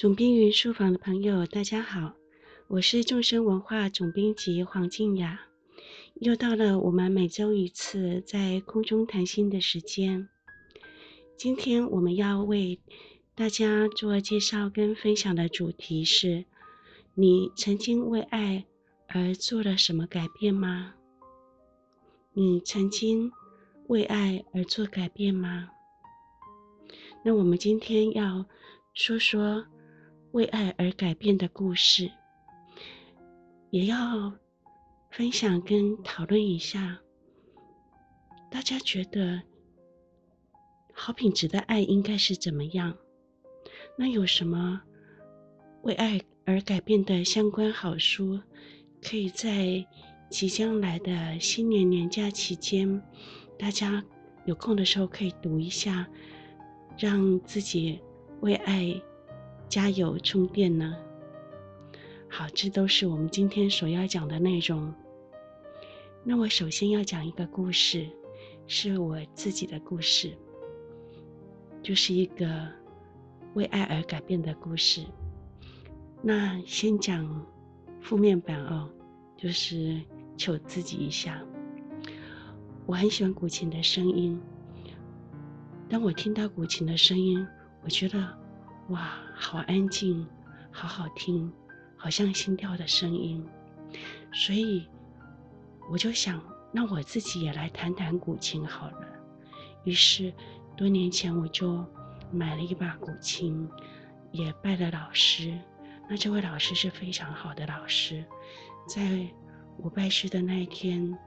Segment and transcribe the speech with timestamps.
[0.00, 2.14] 总编云书房的朋友，大家好，
[2.68, 5.42] 我是众生文化总编辑黄静雅。
[6.14, 10.26] 又到了我们每周一次在空中谈心的时间。
[11.36, 12.80] 今天我们要为
[13.34, 16.46] 大家做介绍跟分享的主题是：
[17.12, 18.64] 你曾经为爱
[19.06, 20.94] 而做了什么改变吗？
[22.32, 23.30] 你曾经
[23.88, 25.68] 为爱而做改变吗？
[27.22, 28.46] 那我们今天要
[28.94, 29.66] 说说
[30.32, 32.10] 为爱而改变的故事，
[33.70, 34.32] 也要
[35.10, 37.00] 分享跟讨论一下，
[38.50, 39.42] 大家觉得
[40.92, 42.96] 好品质的爱应该是怎么样？
[43.98, 44.80] 那有什么
[45.82, 48.40] 为爱而改变的相关好书，
[49.02, 49.84] 可以在
[50.30, 53.02] 即将来的新年年假期间，
[53.58, 54.04] 大家
[54.44, 56.08] 有空的时候可以读一下，
[56.96, 58.00] 让自己
[58.40, 58.94] 为爱
[59.70, 60.96] 加油充电呢？
[62.28, 64.92] 好，这都是我们今天所要讲的内容。
[66.24, 68.04] 那我首先要讲一个故事，
[68.66, 70.36] 是我自己的故事，
[71.84, 72.66] 就是一个
[73.54, 75.06] 为爱而改变的故事。
[76.20, 77.46] 那先讲
[78.00, 78.90] 负面版哦，
[79.36, 80.00] 就是
[80.36, 81.40] 求自己一下。
[82.86, 84.36] 我很喜欢古琴的声音，
[85.88, 87.46] 当我听到古琴的声音，
[87.84, 88.18] 我觉得
[88.88, 90.26] 哇，好安静，
[90.70, 91.50] 好好听，
[91.96, 93.44] 好像心跳的声音。
[94.34, 94.86] 所以
[95.90, 99.08] 我就想，那我自己也来弹弹古琴好了。
[99.84, 100.32] 于是
[100.76, 101.82] 多年前我就
[102.30, 103.66] 买了一把古琴，
[104.30, 105.58] 也拜了老师。
[106.06, 108.22] 那这位老师是非常好的老师，
[108.86, 109.26] 在
[109.78, 111.18] 我拜师的那一天，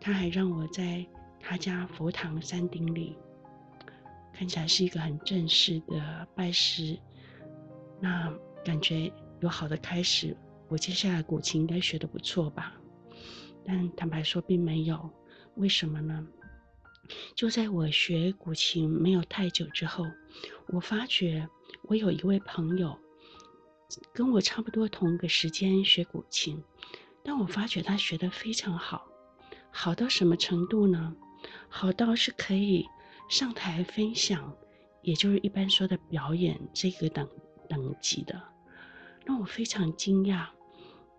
[0.00, 1.04] 他还让我在
[1.40, 3.18] 他家佛堂山顶里，
[4.32, 6.96] 看起来是一个很正式的拜师。
[8.00, 8.32] 那
[8.64, 10.36] 感觉有好的开始，
[10.68, 12.74] 我接下来古琴应该学得不错吧？
[13.64, 15.10] 但坦白说并没有，
[15.56, 16.26] 为什么呢？
[17.34, 20.04] 就在我学古琴没有太久之后，
[20.68, 21.48] 我发觉
[21.82, 22.98] 我有一位朋友。
[24.12, 26.60] 跟我差不多同个时间学古琴，
[27.22, 29.06] 但我发觉他学得非常好，
[29.70, 31.14] 好到什么程度呢？
[31.68, 32.84] 好到是可以
[33.28, 34.52] 上台分享，
[35.02, 37.28] 也就是一般说的表演这个等
[37.68, 38.42] 等级的。
[39.24, 40.46] 让我非常惊讶，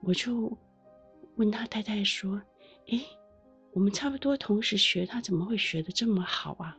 [0.02, 0.58] 我就
[1.35, 2.41] 问他太太说
[2.88, 3.06] ：“诶，
[3.72, 6.78] 我们差不多同时学，他怎么会学的这么好啊？”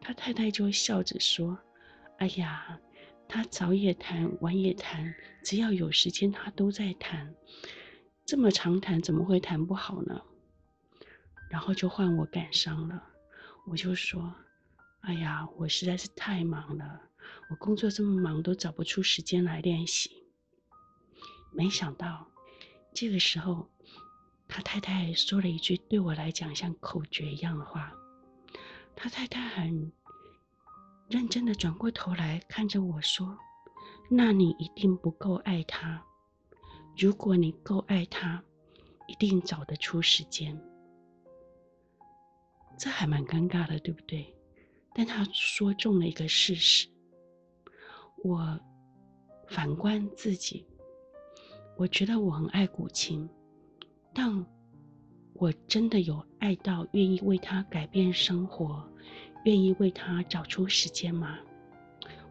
[0.00, 1.58] 他太太就笑着说
[2.18, 2.78] ：“哎呀。”
[3.30, 5.14] 他早也弹，晚也弹，
[5.44, 7.34] 只要有时间，他都在弹。
[8.24, 10.22] 这么长弹，怎么会弹不好呢？
[11.50, 13.04] 然后就换我感伤了。
[13.66, 14.34] 我就说
[15.04, 17.02] ：“哎呀，我实在是太忙了，
[17.50, 20.24] 我工作这么忙，都找不出时间来练习。”
[21.52, 22.28] 没想到，
[22.92, 23.68] 这个时候，
[24.46, 27.92] 他太太说了一句对我来讲像口诀一样的话。
[28.94, 29.92] 他太太很。
[31.08, 33.38] 认真的转过头来看着我说
[34.12, 36.04] ：“那你一定不够爱他。
[36.98, 38.44] 如果你够爱他，
[39.06, 40.60] 一定找得出时间。”
[42.76, 44.36] 这还蛮尴尬的，对不对？
[44.94, 46.86] 但他说中了一个事实。
[48.28, 48.60] 我
[49.46, 50.66] 反观自己，
[51.78, 53.26] 我觉得我很爱古琴，
[54.12, 54.44] 但
[55.32, 58.86] 我真的有爱到愿意为他改变生活。
[59.44, 61.38] 愿意为他找出时间吗？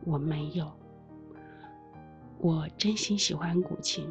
[0.06, 0.72] 我没有。
[2.38, 4.08] 我真心喜欢古琴，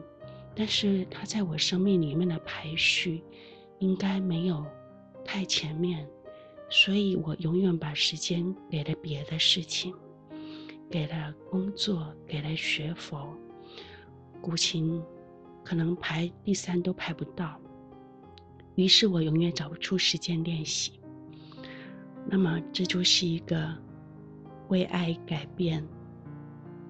[0.57, 3.23] 但是它在我生命里面的排序
[3.79, 4.67] 应该没有
[5.25, 6.09] 太前面，
[6.69, 9.95] 所以我永远把时间给了别的事情，
[10.91, 13.37] 给了工作，给了学佛。
[14.41, 15.03] 古琴
[15.65, 17.61] 可能排第三都排不到，
[18.77, 21.01] 于是我永远找不出时间练习。
[22.29, 23.77] 那么这就是一个
[24.69, 25.85] 为爱改变，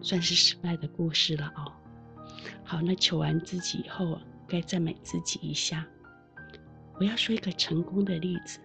[0.01, 1.73] 算是失败的故事了哦。
[2.65, 5.87] 好，那求完自己以后，该赞美自己一下。
[6.99, 8.59] 我要说一个成功的例子，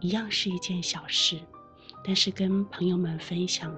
[0.00, 1.38] 一样是一件小事，
[2.04, 3.74] 但是跟朋友们分享，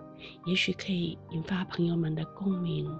[0.46, 2.90] 也许可以引发朋友们的共鸣，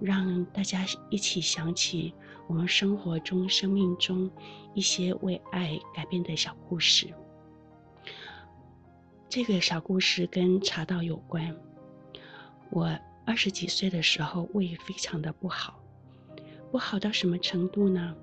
[0.00, 2.14] 让大家一起想起
[2.46, 4.30] 我们生活中、生命中
[4.74, 7.12] 一些为爱改变的小故事。
[9.28, 11.54] 这个小故事跟茶道有关。
[12.70, 15.78] 我二十几岁的时候，胃非常的不好，
[16.72, 18.14] 不好到什么程度呢？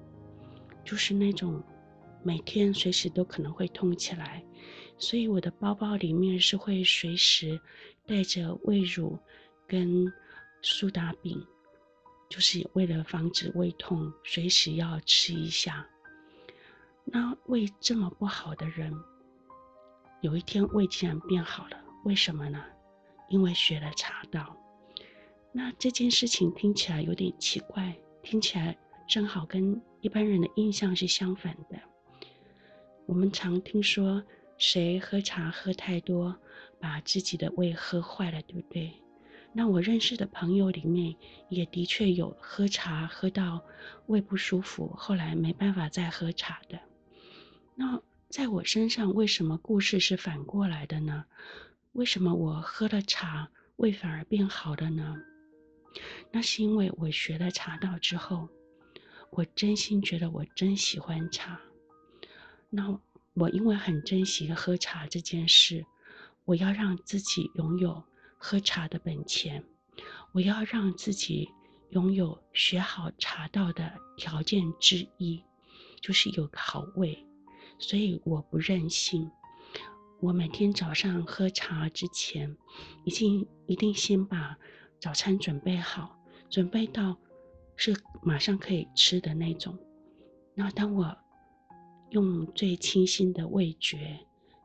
[0.84, 1.62] 就是那种
[2.24, 4.44] 每天随时都可能会痛起来，
[4.98, 7.60] 所以我的包包里面是会随时
[8.06, 9.18] 带着胃乳
[9.68, 10.12] 跟
[10.62, 11.46] 苏打饼，
[12.30, 15.88] 就是为了防止胃痛，随时要吃一下。
[17.04, 18.94] 那胃这么不好的人，
[20.22, 22.64] 有一天胃竟然变好了，为什么呢？
[23.30, 24.56] 因为学了茶道。
[25.52, 28.78] 那这件事情听起来有点奇怪，听起来
[29.08, 31.80] 正好跟一般人的印象是相反的。
[33.06, 34.24] 我们常听说，
[34.58, 36.38] 谁喝茶喝太多，
[36.80, 38.92] 把自己的胃喝坏了，对不对？
[39.54, 41.16] 那我认识的朋友里面，
[41.50, 43.64] 也的确有喝茶喝到
[44.08, 46.80] 胃不舒服，后来没办法再喝茶的。
[47.76, 51.26] 那在我身上，为什么故事是反过来的呢？
[51.94, 55.16] 为什么我喝了茶，胃反而变好了呢？
[56.32, 58.50] 那是因为我学了茶道之后，
[59.30, 61.62] 我真心觉得我真喜欢茶。
[62.70, 63.00] 那
[63.36, 65.86] 我因为很珍惜喝茶这件事，
[66.46, 68.02] 我要让自己拥有
[68.38, 69.64] 喝茶的本钱，
[70.32, 71.50] 我要让自己
[71.90, 75.44] 拥有学好茶道的条件之一，
[76.02, 77.26] 就是有个好胃。
[77.78, 79.30] 所以我不任性，
[80.22, 82.56] 我每天早上喝茶之前，
[83.04, 84.58] 已经一定先把
[84.98, 86.18] 早餐准备好，
[86.50, 87.18] 准备到
[87.76, 87.94] 是
[88.24, 89.78] 马上可以吃的那种。
[90.54, 91.18] 那当我
[92.10, 94.20] 用最清新的味觉，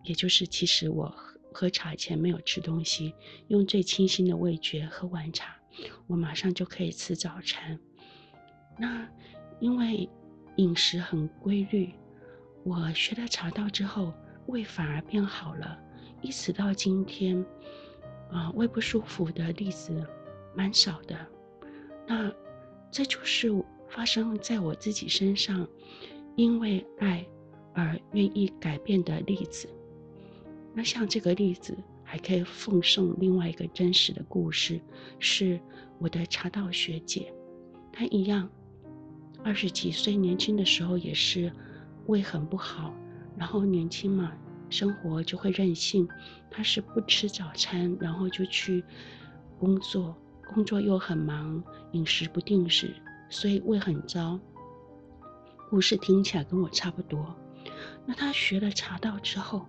[0.05, 1.15] 也就是其实我
[1.53, 3.15] 喝茶前没有吃东西，
[3.49, 5.57] 用最清新的味觉喝完茶，
[6.07, 7.79] 我马上就可以吃早餐。
[8.79, 9.09] 那
[9.59, 10.09] 因为
[10.57, 11.93] 饮食很规律，
[12.65, 14.15] 我学了茶道之后，
[14.47, 15.79] 胃反而变好了，
[16.23, 17.45] 一直到今天，
[18.31, 20.07] 啊，胃不舒服的例子
[20.55, 21.27] 蛮少的。
[22.07, 22.33] 那
[22.91, 23.51] 这就是
[23.89, 25.67] 发生在我自己身上，
[26.41, 27.27] 因为爱。
[27.73, 29.69] 而愿意改变的例子，
[30.75, 34.81] 那像这个例子，还可以奉送另外一个真实的故事，
[35.21, 35.59] 是
[36.01, 37.33] 我的茶道学姐，
[37.93, 38.51] 她一样，
[39.45, 41.51] 二十几岁年轻的时候也是
[42.07, 42.93] 胃很不好，
[43.39, 44.33] 然后年轻嘛，
[44.69, 46.09] 生活就会任性，
[46.51, 48.83] 她是不吃早餐，然后就去
[49.61, 50.17] 工作，
[50.53, 52.93] 工作又很忙，饮食不定时，
[53.31, 54.39] 所以胃很糟。
[55.71, 57.33] 故事听起来跟我差不多。
[58.05, 59.65] 那他学了茶道之后，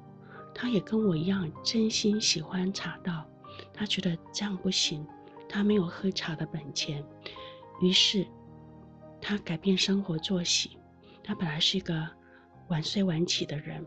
[0.52, 3.24] 他也跟我一样真心喜欢茶道。
[3.72, 5.06] 他觉得这样不行，
[5.48, 7.06] 他没有喝茶的本钱。
[7.82, 8.26] 于是，
[9.22, 10.72] 他改变生活作息。
[11.24, 12.10] 他本来是一个
[12.70, 13.86] 晚睡晚起的人，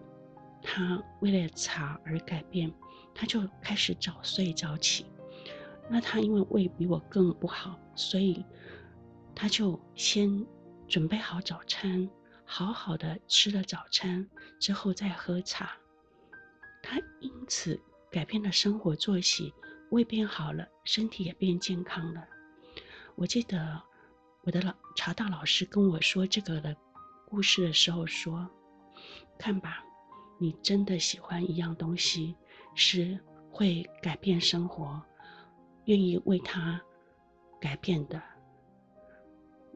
[0.62, 2.72] 他为了茶而改变，
[3.12, 5.04] 他就开始早睡早起。
[5.90, 8.44] 那他因为胃比我更不好，所以
[9.34, 10.46] 他就先
[10.88, 12.08] 准备好早餐。
[12.46, 14.28] 好好的吃了早餐
[14.60, 15.72] 之后再喝茶，
[16.82, 17.80] 他因此
[18.12, 19.54] 改变了生活作息，
[19.90, 22.22] 胃变好了，身体也变健康了。
[23.14, 23.82] 我记得
[24.42, 26.76] 我的老茶道老师跟我说这个的
[27.26, 28.46] 故事的时候说
[29.38, 29.82] ：“看吧，
[30.38, 32.36] 你真的喜欢一样东西，
[32.74, 33.18] 是
[33.50, 35.02] 会改变生活，
[35.86, 36.78] 愿意为它
[37.58, 38.22] 改变的。”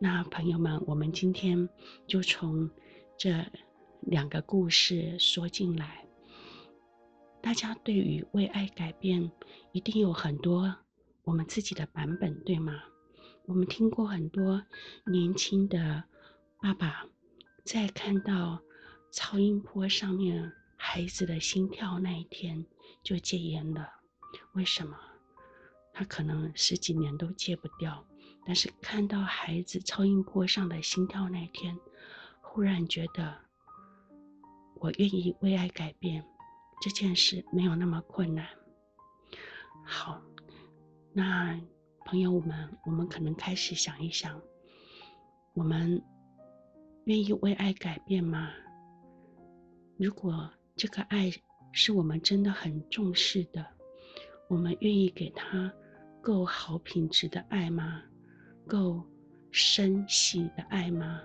[0.00, 1.68] 那朋友们，我们今天
[2.06, 2.70] 就从
[3.16, 3.44] 这
[4.02, 6.06] 两个故事说进来。
[7.42, 9.32] 大家对于为爱改变，
[9.72, 10.76] 一定有很多
[11.24, 12.80] 我们自己的版本，对吗？
[13.46, 14.64] 我们听过很多
[15.04, 16.04] 年轻的
[16.60, 17.04] 爸爸
[17.64, 18.60] 在看到
[19.10, 22.64] 超音波上面孩子的心跳那一天
[23.02, 23.88] 就戒烟了。
[24.52, 24.96] 为什么？
[25.92, 28.06] 他可能十几年都戒不掉。
[28.48, 31.78] 但是看到孩子超音波上的心跳那天，
[32.40, 33.36] 忽然觉得，
[34.76, 36.24] 我愿意为爱改变
[36.80, 38.48] 这件事没有那么困难。
[39.84, 40.22] 好，
[41.12, 41.60] 那
[42.06, 44.40] 朋友们，我们可能开始想一想，
[45.52, 46.02] 我们
[47.04, 48.50] 愿意为爱改变吗？
[49.98, 51.30] 如果这个爱
[51.72, 53.66] 是我们真的很重视的，
[54.48, 55.70] 我们愿意给他
[56.22, 58.04] 够好品质的爱吗？
[58.68, 59.02] 够
[59.50, 61.20] 深细的爱吗？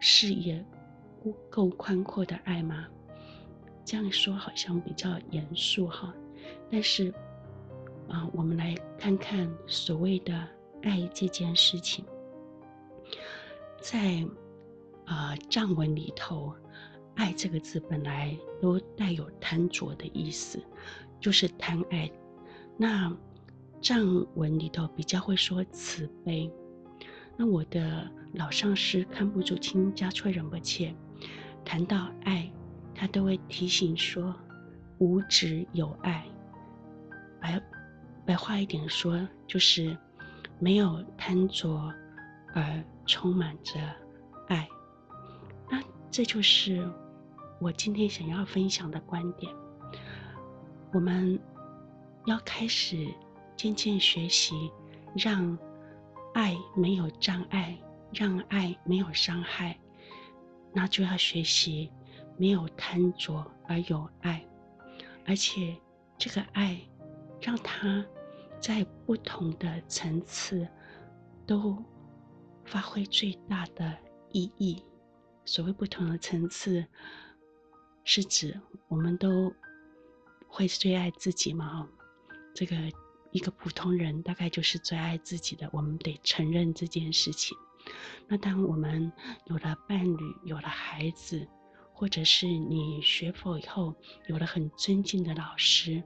[0.00, 0.62] 视野
[1.48, 2.86] 够宽阔的爱吗？
[3.84, 6.14] 这样说好像比较严肃哈，
[6.70, 7.08] 但是
[8.06, 10.46] 啊、呃，我们来看看所谓的
[10.82, 12.04] 爱这件事情，
[13.80, 14.22] 在
[15.06, 16.54] 啊、呃、藏文里头
[17.16, 20.62] ，“爱”这个字本来都带有贪着的意思，
[21.18, 22.10] 就是贪爱。
[22.76, 23.10] 那
[23.80, 26.50] 藏文里头比较会说慈悲，
[27.36, 30.94] 那我的老上师堪布竹清嘉措仁波切
[31.64, 32.50] 谈到爱，
[32.94, 34.34] 他都会提醒说
[34.98, 36.26] 无执有爱。
[37.40, 37.62] 白
[38.26, 39.96] 白话一点说，就是
[40.58, 41.92] 没有贪着，
[42.54, 43.80] 而充满着
[44.48, 44.68] 爱。
[45.70, 45.80] 那
[46.10, 46.86] 这就是
[47.60, 49.54] 我今天想要分享的观点。
[50.92, 51.38] 我们
[52.26, 53.06] 要开始
[53.58, 54.70] 渐渐学习，
[55.14, 55.58] 让
[56.32, 57.76] 爱没有障碍，
[58.14, 59.78] 让爱没有伤害。
[60.72, 61.92] 那就要学习
[62.38, 64.42] 没有贪着而有爱，
[65.26, 65.76] 而且
[66.16, 66.80] 这个爱
[67.42, 68.02] 让他。
[68.60, 70.66] 在不同的层次，
[71.46, 71.80] 都
[72.64, 73.96] 发挥最大的
[74.32, 74.82] 意义。
[75.44, 76.84] 所谓不同的层次，
[78.02, 79.54] 是指我们都
[80.48, 81.88] 会最爱自己嘛？
[82.52, 82.74] 这个
[83.30, 87.56] 一个普通人大概就是最爱自己的，我们得承认这件事情。
[88.26, 89.10] 那当我们
[89.46, 91.46] 有了伴侣，有了孩子，
[91.92, 93.94] 或者是你学佛以后
[94.26, 96.02] 有了很尊敬的老师。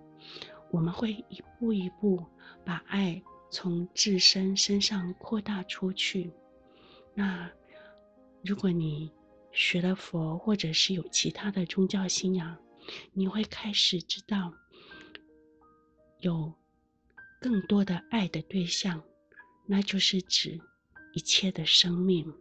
[0.70, 2.24] 我们会一步一步
[2.64, 6.32] 把爱从自身身上扩大出去。
[7.14, 7.50] 那
[8.42, 9.12] 如果你
[9.52, 12.56] 学了佛，或者是有其他的宗教信仰，
[13.12, 14.52] 你会开始知道
[16.20, 16.52] 有
[17.42, 19.02] 更多的爱的对象，
[19.66, 20.58] 那就是指
[21.12, 22.32] 一切的生命。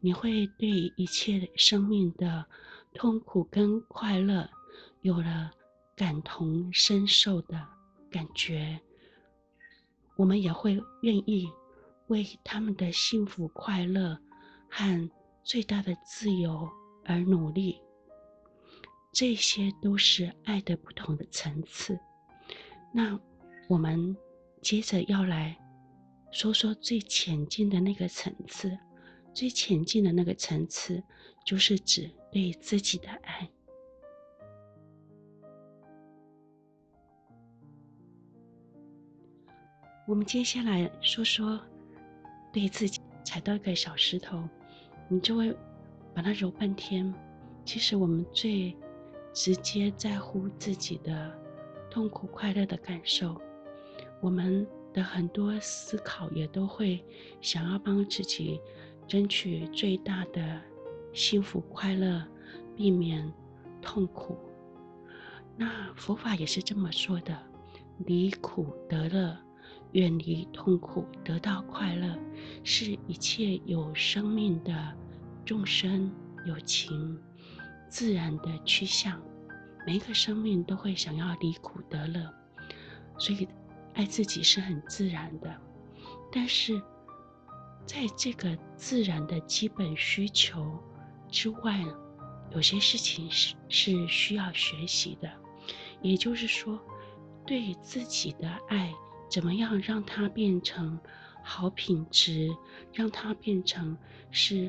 [0.00, 2.44] 你会对一切生命的
[2.92, 4.50] 痛苦跟快乐
[5.00, 5.52] 有了。
[5.96, 7.62] 感同身受的
[8.10, 8.80] 感觉，
[10.16, 11.46] 我们也会愿意
[12.06, 14.18] 为他们的幸福快乐
[14.70, 15.10] 和
[15.44, 16.66] 最大的自由
[17.04, 17.78] 而努力。
[19.12, 22.00] 这些都是爱的不同的层次。
[22.94, 23.20] 那
[23.68, 24.16] 我们
[24.60, 25.56] 接着要来
[26.30, 28.76] 说说最浅近的那个层次，
[29.32, 31.02] 最浅近的那个层次，
[31.44, 33.48] 就是指对自己的爱。
[40.06, 41.60] 我们接下来说说，
[42.52, 44.42] 对自己踩到一个小石头，
[45.08, 45.56] 你就会
[46.14, 47.12] 把它揉半天。
[47.64, 48.76] 其实我们最
[49.32, 51.32] 直接在乎自己的
[51.88, 53.40] 痛苦、快乐的感受，
[54.20, 57.04] 我们的很多思考也都会
[57.40, 58.60] 想要帮自己
[59.06, 60.60] 争取最大的
[61.12, 62.22] 幸福、快乐，
[62.76, 63.32] 避免
[63.80, 64.36] 痛苦。
[65.56, 67.36] 那佛法也是这么说的：
[68.06, 69.36] 离苦得乐。
[69.92, 72.16] 远离痛苦，得到快乐，
[72.62, 74.72] 是一切有生命的
[75.44, 76.08] 众生
[76.46, 77.20] 有情
[77.88, 79.20] 自然的趋向。
[79.84, 82.32] 每一个生命都会想要离苦得乐，
[83.18, 83.48] 所以
[83.94, 85.54] 爱自己是很自然的。
[86.32, 86.80] 但是，
[87.84, 90.78] 在这个自然的基本需求
[91.28, 91.84] 之外，
[92.52, 95.30] 有些事情是是需要学习的。
[96.02, 96.78] 也就是说，
[97.46, 98.92] 对于自己的爱。
[99.30, 100.98] 怎么样让它变成
[101.40, 102.50] 好品质？
[102.92, 103.96] 让它变成
[104.32, 104.68] 是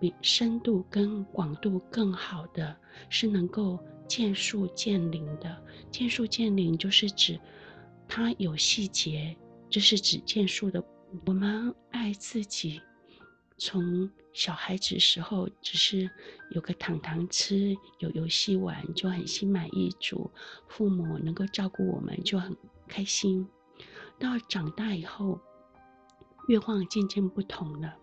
[0.00, 2.74] 比深度跟广度更好的，
[3.10, 5.62] 是能够见树见林的。
[5.90, 7.38] 见树见林就是指
[8.08, 9.36] 它有细节，
[9.68, 10.82] 这是指见树的。
[11.26, 12.80] 我们爱自己，
[13.56, 16.10] 从小孩子时候只是
[16.50, 20.30] 有个糖糖吃，有游戏玩就很心满意足，
[20.68, 23.46] 父母能够照顾我们就很开心。
[24.18, 25.40] 到长大以后，
[26.48, 27.94] 愿望渐渐不同了。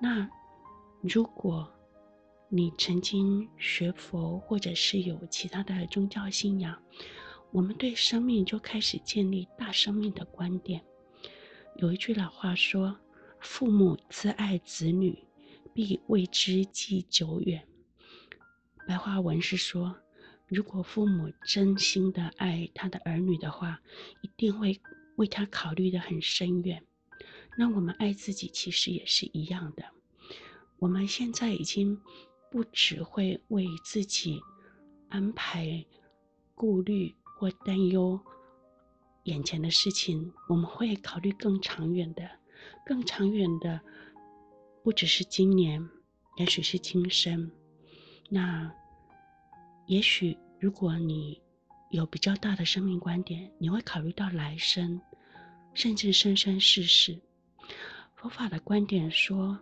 [0.00, 0.28] 那
[1.02, 1.70] 如果
[2.48, 6.82] 你曾经学佛，或者是有其他的宗教信仰，
[7.50, 10.84] 我们对生命就开始建立大生命的观点。
[11.76, 12.98] 有一句老话说
[13.40, 15.18] ：“父母自爱子女，
[15.72, 17.66] 必为之计久远。”
[18.86, 19.96] 白话文是说，
[20.46, 23.80] 如果父母真心的爱他的儿女的话，
[24.22, 24.80] 一定会。
[25.16, 26.80] 为他考虑的很深远，
[27.56, 29.84] 那我们爱自己其实也是一样的。
[30.78, 32.00] 我们现在已经
[32.52, 34.40] 不只会为自己
[35.08, 35.84] 安排
[36.54, 38.18] 顾虑或担忧
[39.22, 42.28] 眼前的事情，我们会考虑更长远的。
[42.84, 43.80] 更长远的
[44.82, 45.88] 不只是今年，
[46.36, 47.48] 也许是今生。
[48.28, 48.68] 那
[49.86, 51.40] 也许如果你
[51.90, 55.00] 有比较大的生命观点，你会考虑到来生。
[55.74, 57.16] 甚至生生世世，
[58.16, 59.56] 佛法的观点说：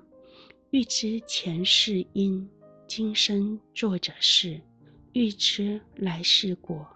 [0.70, 2.48] 欲知前世因，
[2.88, 4.58] 今生作者事；
[5.12, 6.88] 欲知来世果，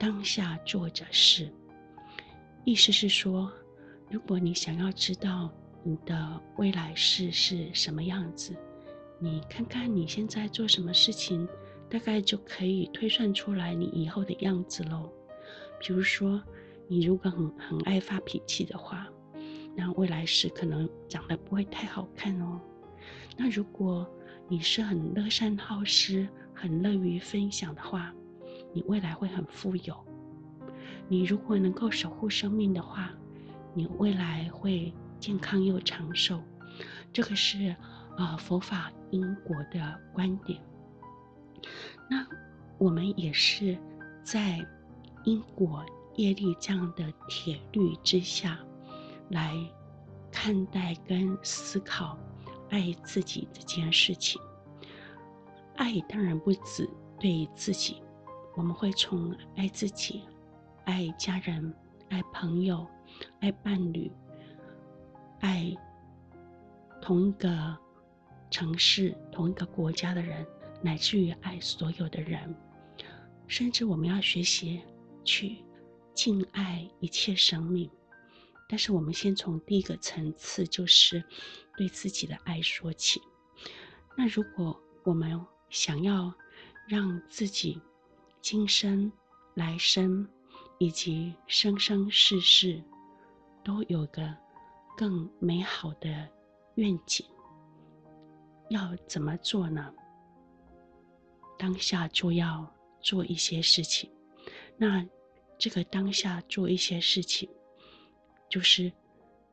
[0.00, 1.52] 当下做着事。
[2.64, 3.52] 意思是说，
[4.08, 5.52] 如果你想要知道
[5.84, 8.56] 你的未来世是什么样子，
[9.18, 11.46] 你看看你现在做什么事情，
[11.90, 15.12] 大概就可以推算出来你以后的样子喽。
[15.78, 16.42] 比如说，
[16.88, 19.06] 你如果很很爱发脾气的话，
[19.76, 22.58] 那未来世可能长得不会太好看哦。
[23.36, 24.10] 那如果
[24.48, 28.14] 你是很乐善好施、很乐于分享的话，
[28.72, 29.96] 你未来会很富有。
[31.08, 33.10] 你如果能够守护生命的话，
[33.74, 36.40] 你未来会健康又长寿。
[37.12, 37.70] 这个是
[38.16, 40.60] 啊、呃、佛法因果的观点。
[42.08, 42.26] 那
[42.78, 43.76] 我们也是
[44.22, 44.64] 在
[45.24, 45.84] 因果
[46.14, 48.58] 业力这样的铁律之下，
[49.30, 49.56] 来
[50.30, 52.16] 看待跟思考
[52.70, 54.40] 爱自己这件事情。
[55.76, 58.02] 爱当然不止对自己，
[58.56, 60.22] 我们会从爱自己、
[60.84, 61.74] 爱家人、
[62.08, 62.86] 爱朋友、
[63.40, 64.10] 爱伴侣、
[65.40, 65.74] 爱
[67.00, 67.76] 同一个
[68.50, 70.46] 城市、同一个国家的人，
[70.82, 72.54] 乃至于爱所有的人。
[73.46, 74.82] 甚至我们要学习
[75.24, 75.64] 去
[76.14, 77.90] 敬爱一切生命，
[78.68, 81.24] 但是我们先从第一个层次，就是
[81.76, 83.20] 对自己的爱说起。
[84.16, 86.32] 那如果我们想要
[86.86, 87.80] 让自己
[88.40, 89.10] 今生、
[89.54, 90.28] 来生
[90.78, 92.82] 以及生生世世
[93.64, 94.36] 都有个
[94.96, 96.28] 更美好的
[96.74, 97.24] 愿景，
[98.68, 99.92] 要怎么做呢？
[101.58, 102.70] 当下就要。
[103.02, 104.10] 做一些事情，
[104.76, 105.02] 那
[105.56, 107.48] 这个当下做一些事情，
[108.46, 108.92] 就是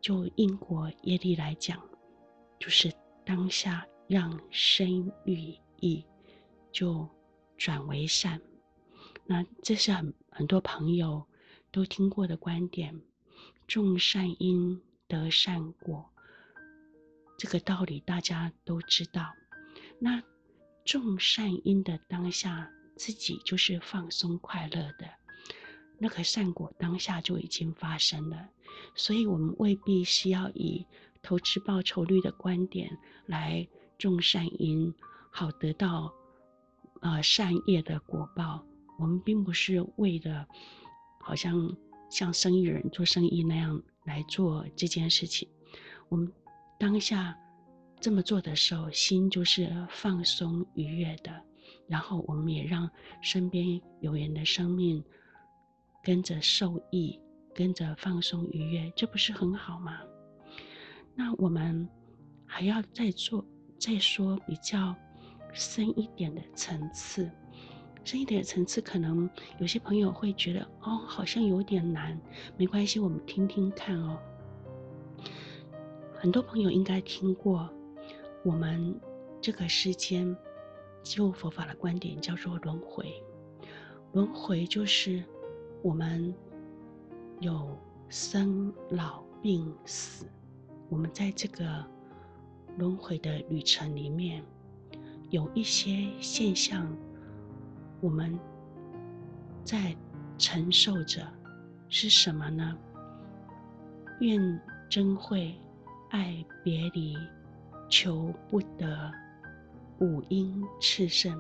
[0.02, 1.82] 就因果业力来讲，
[2.60, 6.06] 就是当下让身与意
[6.74, 7.08] 就
[7.58, 8.38] 转为善。
[9.28, 11.28] 那这是很很多朋友
[11.72, 13.00] 都听过的观点，
[13.68, 16.10] 种善因得善果，
[17.38, 19.34] 这个道理大家都知道。
[20.00, 20.24] 那
[20.84, 22.72] 种善因的当下。
[23.00, 25.08] 自己就是放松快乐的，
[26.00, 28.50] 那个善果当下就已经发生了，
[28.96, 30.84] 所以我们未必是要以
[31.22, 32.90] 投资报酬率的观点
[33.28, 33.68] 来
[34.00, 34.92] 种善因，
[35.30, 36.12] 好得到
[37.02, 38.66] 呃善业的果报。
[38.98, 40.48] 我们并不是为了
[41.20, 41.76] 好像
[42.10, 45.48] 像生意人做生意那样来做这件事情。
[46.10, 46.32] 我们
[46.80, 47.38] 当下
[48.00, 51.44] 这么做的时候，心就是放松愉悦的。
[51.88, 52.90] 然后我们也让
[53.22, 55.04] 身边有缘的生命
[56.04, 57.20] 跟着受益，
[57.54, 60.00] 跟着放松愉悦，这不是很好吗？
[61.16, 61.88] 那我们
[62.46, 63.44] 还要再做，
[63.80, 64.96] 再说比较
[65.54, 67.30] 深一点的层次，
[68.08, 72.18] 深一点层次，可能有些朋友会觉得哦，好像有点难，
[72.56, 74.18] 没关系，我们听听看哦。
[76.16, 77.70] 很多朋友应该听过，
[78.46, 78.98] 我们
[79.42, 80.34] 这个世间。
[81.04, 83.24] 就佛法的观点叫做轮回，
[84.12, 85.24] 轮回就是
[85.82, 86.36] 我们
[87.40, 87.78] 有
[88.10, 90.26] 生老病死，
[90.90, 91.86] 我们在这个
[92.78, 94.44] 轮回的旅程里面，
[95.30, 96.94] 有一些现象，
[98.00, 98.38] 我们
[99.64, 99.96] 在
[100.38, 101.28] 承受着，
[101.90, 102.78] 是什么呢？
[104.20, 104.40] 怨
[104.90, 105.54] 憎会，
[106.10, 107.16] 爱别离，
[107.90, 109.12] 求不得。
[110.00, 111.36] 五阴炽盛，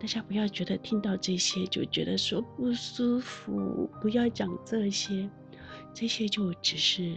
[0.00, 5.30] 大家不要觉得听到这些就觉得说不舒服，不要讲这些，
[5.92, 7.16] 这些就只是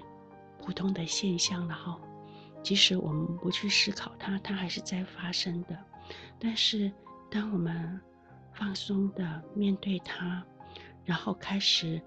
[0.59, 1.99] 普通的现象了哈。
[2.61, 5.75] 即使我们不去思考它，它还是在发生的。
[6.37, 6.91] 但是
[7.29, 7.99] 当我们
[8.53, 10.43] 放松的面对它，
[11.05, 12.01] 然后开始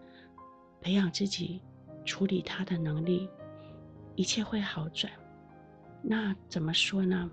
[0.81, 1.63] 培养自己
[2.05, 3.29] 处理它的能力，
[4.17, 5.13] 一切会好转。
[6.03, 7.31] 那怎么说呢？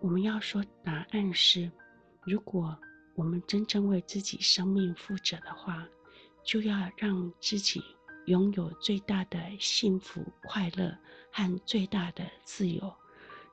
[0.00, 1.70] 我们要说答案是：
[2.22, 2.76] 如果
[3.14, 5.86] 我们真正为自己生命负责的话，
[6.42, 7.82] 就要让自己
[8.26, 10.96] 拥有最大的幸福、快乐
[11.30, 12.92] 和最大的自由。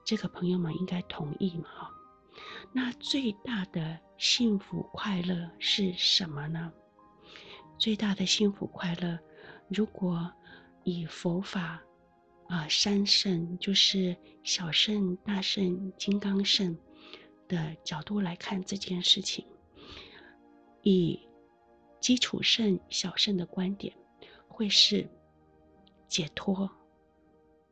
[0.03, 1.69] 这个朋友们应该同意嘛？
[1.69, 1.91] 哈，
[2.73, 6.71] 那最大的幸福快乐是什么呢？
[7.77, 9.19] 最大的幸福快乐，
[9.69, 10.31] 如果
[10.83, 11.81] 以佛法。
[12.49, 16.77] 啊，三圣就是小圣、大圣、金刚圣
[17.45, 19.45] 的角度来看这件事情，
[20.81, 21.27] 以
[21.99, 23.93] 基础圣、小圣的观点，
[24.47, 25.05] 会是
[26.07, 26.71] 解脱，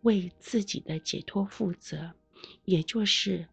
[0.02, 2.12] 为自己的解脱负责，
[2.66, 3.48] 也就是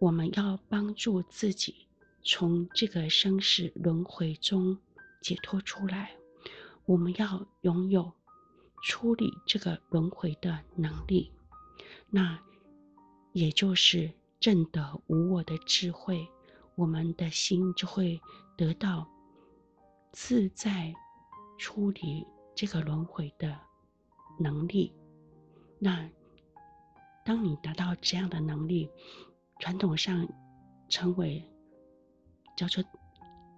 [0.00, 1.86] 我们要帮助自己
[2.24, 4.76] 从这个生死轮回中
[5.20, 6.10] 解脱出来，
[6.86, 8.12] 我们要拥有。
[8.82, 11.30] 处理这个轮回的能力，
[12.08, 12.40] 那
[13.34, 14.10] 也就是
[14.40, 16.26] 证得无我的智慧，
[16.76, 18.18] 我们的心就会
[18.56, 19.06] 得到
[20.12, 20.94] 自在
[21.58, 23.54] 处理这个轮回的
[24.38, 24.94] 能力。
[25.78, 26.08] 那
[27.22, 28.88] 当你达到这样的能力，
[29.60, 30.26] 传统上
[30.88, 31.46] 称为
[32.56, 32.82] 叫做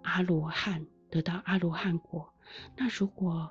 [0.03, 2.29] 阿罗汉，得到阿罗汉果。
[2.77, 3.51] 那如果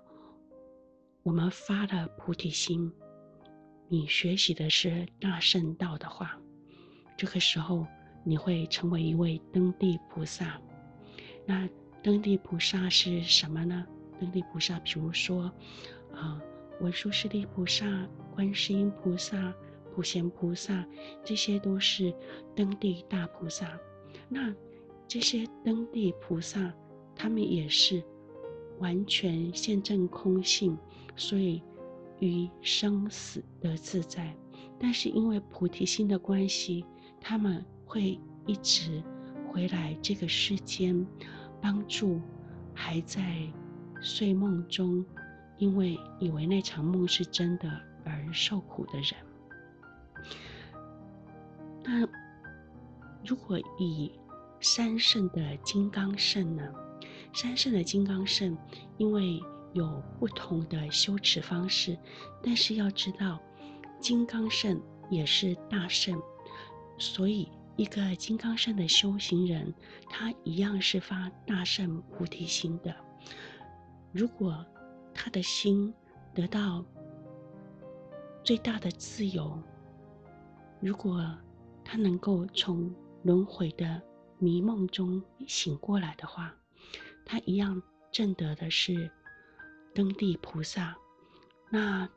[1.24, 2.92] 我们发了菩提心，
[3.88, 6.38] 你学习的是大圣道的话，
[7.18, 7.88] 这个时候
[8.24, 10.60] 你会成为一位登地菩萨。
[11.46, 11.68] 那
[12.04, 13.88] 登地菩萨是什么呢？
[14.20, 15.44] 登地菩萨，比如说
[16.14, 16.40] 啊，
[16.82, 17.86] 文殊师利菩萨、
[18.36, 19.54] 观世音菩萨、
[19.94, 20.86] 普贤菩萨，
[21.24, 22.14] 这些都是
[22.56, 23.80] 登地大菩萨。
[24.30, 24.54] 那
[25.08, 26.74] 这些登地菩萨，
[27.16, 28.04] 他们也是。
[28.80, 30.76] 完全现证空性，
[31.16, 31.62] 所以
[32.20, 34.36] 于生死得自在。
[34.80, 36.84] 但是因为菩提心的关系，
[37.20, 39.04] 他们会一直
[39.48, 41.06] 回来这个世间，
[41.62, 42.20] 帮助
[42.74, 43.22] 还在
[44.02, 45.06] 睡梦中，
[45.60, 47.70] 因为以为那场梦是真的
[48.04, 49.14] 而受苦的人。
[51.84, 52.08] 那
[53.26, 54.12] 如果以
[54.60, 56.64] 三圣的金刚圣呢？
[57.34, 58.58] 三圣的金刚圣，
[58.98, 59.42] 因为
[59.74, 61.98] 有不同的修持方式，
[62.44, 63.40] 但是要知道，
[64.00, 66.22] 金刚圣也是大圣，
[66.98, 69.74] 所以一个金刚圣的修行人，
[70.10, 72.94] 他一样是发大圣菩提心的。
[74.12, 74.66] 如果
[75.14, 75.94] 他的心
[76.34, 76.84] 得到
[78.44, 79.58] 最大的自由，
[80.82, 81.26] 如果
[81.84, 84.02] 他能够从轮回的
[84.38, 86.54] 迷梦中醒过来的话，
[87.26, 89.12] 他一样证得的是
[89.94, 90.98] 登地菩萨。
[91.70, 92.10] 那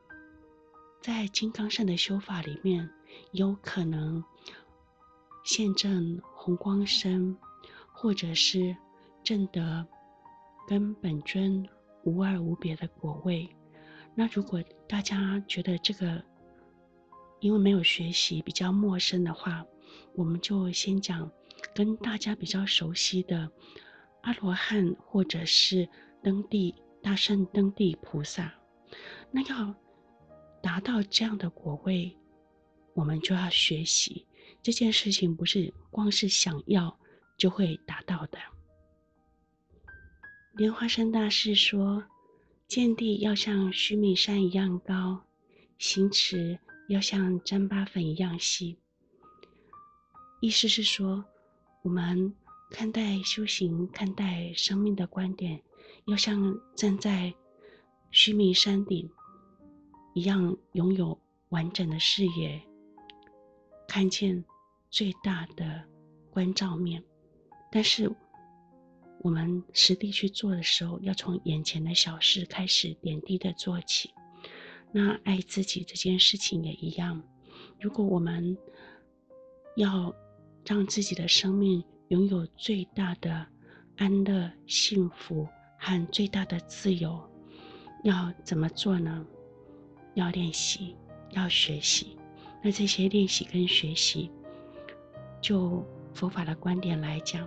[1.01, 2.89] 在金刚乘的修法里面，
[3.31, 4.23] 有可能
[5.43, 7.37] 现证红光身，
[7.93, 8.75] 或者是
[9.23, 9.85] 证得
[10.67, 11.67] 跟本尊
[12.03, 13.47] 无二无别的果位。
[14.15, 16.23] 那如果大家觉得这个
[17.45, 19.63] 因为没有学习比较陌生的话，
[20.15, 21.31] 我们就先讲
[21.75, 23.51] 跟大家比较熟悉的。
[24.21, 25.87] 阿罗汉或者是
[26.23, 28.51] 登地大圣登地菩萨，
[29.29, 29.75] 那要
[30.59, 32.17] 达到这样的果位，
[32.95, 34.25] 我们就要学习
[34.63, 36.99] 这件事情，不是光是想要
[37.37, 38.39] 就会达到的。
[40.55, 42.03] 莲花生大师说
[42.67, 45.21] ：“见地要像须弥山一样高，
[45.77, 48.77] 行持要像沾巴粉一样细。”
[50.41, 51.25] 意思是说，
[51.83, 52.35] 我们。
[52.71, 55.61] 看待修行、看待生命的观点，
[56.07, 57.33] 要像站在
[58.09, 59.07] 须弥山顶
[60.15, 61.17] 一样，拥有
[61.49, 62.59] 完整的视野，
[63.87, 64.43] 看见
[64.89, 65.85] 最大的
[66.31, 67.01] 观照面。
[67.71, 68.11] 但是，
[69.19, 74.09] 我们实地去做的时候，要从眼前的小事开始，点滴的做起。
[74.97, 77.21] 那爱自己这件事情也一样。
[77.81, 78.57] 如果我们
[79.75, 80.15] 要
[80.65, 83.45] 让自己的生命，拥有最大的
[83.97, 85.45] 安乐、幸福
[85.77, 87.21] 和最大的自由，
[88.05, 89.25] 要怎么做呢？
[90.13, 90.95] 要练习，
[91.31, 92.17] 要学习。
[92.63, 94.31] 那这些练习跟学习，
[95.41, 97.45] 就佛法的观点来讲，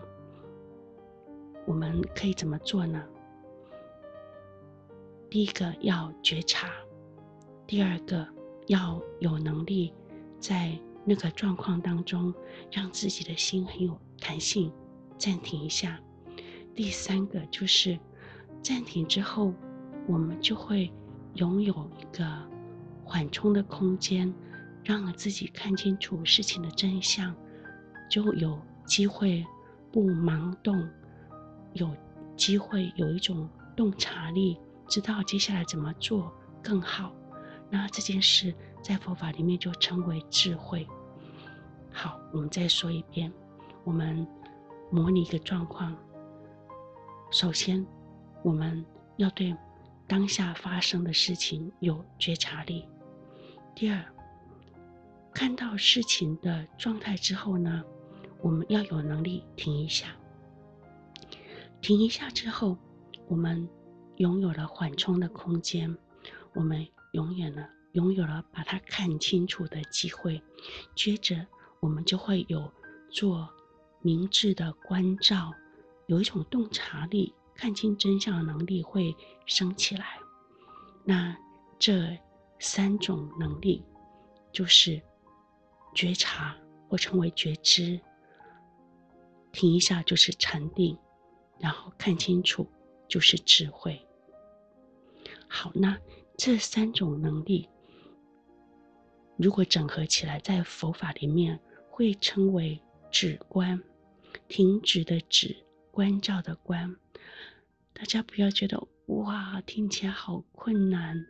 [1.66, 3.02] 我们可以怎么做呢？
[5.30, 6.70] 第一个要觉察，
[7.68, 8.26] 第二个
[8.68, 9.92] 要有能力
[10.40, 10.72] 在
[11.04, 12.32] 那个状况当中，
[12.72, 13.96] 让自己的心很有。
[14.18, 14.72] 弹性，
[15.18, 16.00] 暂停一下。
[16.74, 17.98] 第三个就是
[18.62, 19.52] 暂停之后，
[20.06, 20.90] 我们就会
[21.34, 22.26] 拥有一个
[23.04, 24.32] 缓冲的空间，
[24.82, 27.34] 让自己看清楚事情的真相，
[28.10, 29.44] 就有机会
[29.92, 30.88] 不盲动，
[31.74, 31.94] 有
[32.34, 37.12] 机会有一种洞察力，知道接下来怎么做更好。
[37.70, 40.86] 那这件事在佛法里面就称为智慧。
[41.90, 43.32] 好，我们再说一遍。
[43.84, 44.26] 我们
[44.90, 45.96] 模拟一个状况。
[47.30, 47.84] 首先，
[48.42, 48.84] 我们
[49.16, 49.54] 要对
[50.06, 52.86] 当下发生的事情有觉察力。
[53.74, 54.04] 第二，
[55.32, 57.84] 看到事情的状态之后呢，
[58.40, 60.08] 我们要有能力停一下。
[61.80, 62.76] 停一下之后，
[63.26, 63.68] 我们
[64.16, 65.96] 拥有了缓冲的空间，
[66.54, 70.42] 我们永远了拥有了把它看清楚的机会。
[70.94, 71.46] 接着，
[71.80, 72.72] 我们就会有
[73.10, 73.48] 做。
[74.00, 75.52] 明智的关照，
[76.06, 80.20] 有一种洞察力，看清真相的能力会升起来。
[81.04, 81.36] 那
[81.80, 82.16] 这
[82.60, 83.84] 三种能力，
[84.52, 85.02] 就是
[85.96, 86.56] 觉察
[86.88, 88.00] 或称为觉知，
[89.50, 90.96] 停一下就是禅定，
[91.58, 92.70] 然后看清楚
[93.08, 94.00] 就是智慧。
[95.48, 95.98] 好，那
[96.38, 97.68] 这三种能力，
[99.36, 101.58] 如果整合起来，在佛法里面
[101.90, 103.82] 会称为止观，
[104.46, 105.56] 停止的止，
[105.90, 106.94] 关照的关。
[107.92, 111.26] 大家不要觉得哇，听起来好困难，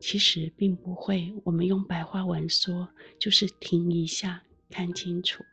[0.00, 1.32] 其实并不会。
[1.44, 2.88] 我们用白话文说，
[3.20, 5.44] 就是停一下，看清楚。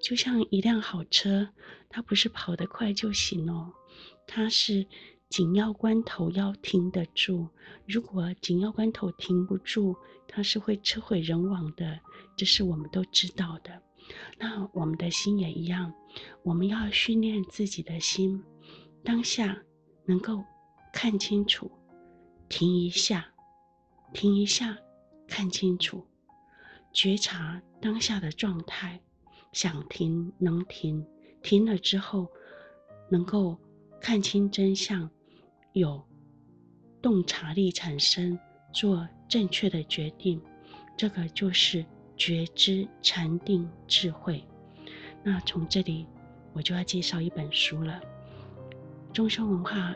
[0.00, 1.48] 就像一辆好车，
[1.88, 3.72] 它不是跑得快就行哦，
[4.28, 4.86] 它是
[5.30, 7.48] 紧要关头要停得住。
[7.86, 12.00] 如果紧要关头停不住，它是会车毁人亡的，
[12.36, 13.82] 这是我们都知道的。
[14.38, 15.92] 那我们的心也一样，
[16.42, 18.42] 我们要训练自己的心，
[19.04, 19.56] 当下
[20.06, 20.42] 能够
[20.92, 21.70] 看清楚，
[22.48, 23.26] 停一下，
[24.14, 24.78] 停一下，
[25.26, 26.06] 看清楚，
[26.92, 29.00] 觉察当下的状态。
[29.52, 31.04] 想停能停，
[31.42, 32.28] 停了之后
[33.10, 33.58] 能够
[33.98, 35.10] 看清真相，
[35.78, 36.02] 有
[37.00, 38.38] 洞察力产生，
[38.72, 40.40] 做正确的决定，
[40.96, 41.84] 这个就是
[42.16, 44.44] 觉知禅定智慧。
[45.22, 46.06] 那从这里
[46.52, 48.00] 我就要介绍一本书了。
[49.12, 49.94] 中生文化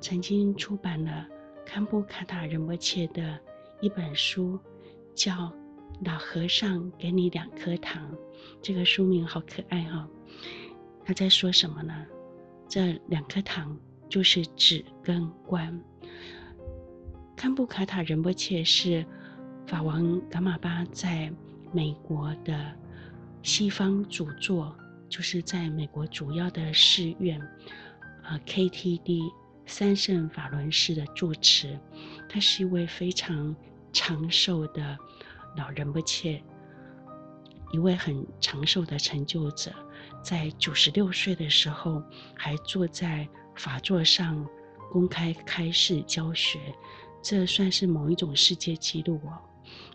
[0.00, 1.26] 曾经出版了
[1.64, 3.38] 堪布卡塔仁波切的
[3.80, 4.58] 一本书，
[5.14, 5.52] 叫。
[6.02, 8.10] 老和尚给你两颗糖，
[8.62, 10.08] 这个书名好可爱哈、哦。
[11.04, 12.06] 他在说什么呢？
[12.66, 13.78] 这两颗糖
[14.10, 15.80] 就是止跟观。
[17.34, 19.06] 堪布卡塔仁波切是
[19.66, 21.32] 法王噶玛巴在
[21.72, 22.70] 美国的
[23.42, 24.76] 西方主座，
[25.08, 27.40] 就是在美国主要的寺院，
[28.24, 29.22] 呃，KTD
[29.64, 31.78] 三圣法轮寺的住持。
[32.28, 33.56] 他是一位非常
[33.92, 34.98] 长寿的。
[35.56, 36.40] 老仁波切，
[37.72, 39.72] 一位很长寿的成就者，
[40.22, 42.00] 在九十六岁的时候，
[42.36, 43.28] 还坐在
[43.60, 44.48] 法座上
[44.90, 46.58] 公开开示教学，
[47.20, 49.38] 这算是某一种世界纪录哦。